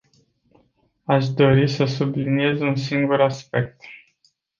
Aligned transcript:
Aș 1.03 1.29
dori 1.29 1.67
să 1.67 1.85
subliniez 1.85 2.59
un 2.61 2.75
singur 2.75 3.21
aspect. 3.21 3.81